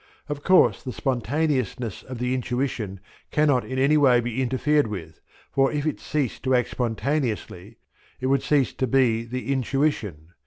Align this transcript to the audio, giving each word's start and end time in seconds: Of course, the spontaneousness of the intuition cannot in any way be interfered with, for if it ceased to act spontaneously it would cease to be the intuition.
Of 0.27 0.41
course, 0.43 0.81
the 0.81 0.91
spontaneousness 0.91 2.01
of 2.01 2.17
the 2.17 2.33
intuition 2.33 2.99
cannot 3.29 3.63
in 3.63 3.77
any 3.77 3.97
way 3.97 4.19
be 4.19 4.41
interfered 4.41 4.87
with, 4.87 5.19
for 5.51 5.71
if 5.71 5.85
it 5.85 5.99
ceased 5.99 6.41
to 6.45 6.55
act 6.55 6.71
spontaneously 6.71 7.77
it 8.19 8.25
would 8.25 8.41
cease 8.41 8.73
to 8.73 8.87
be 8.87 9.25
the 9.25 9.53
intuition. 9.53 10.29